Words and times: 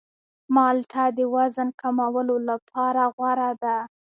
مالټه 0.55 1.03
د 1.17 1.19
وزن 1.35 1.69
کمولو 1.81 2.35
لپاره 2.49 3.03
غوره 3.15 3.51
ده. 3.63 3.77